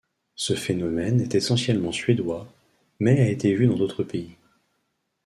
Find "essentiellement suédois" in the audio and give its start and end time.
1.35-2.51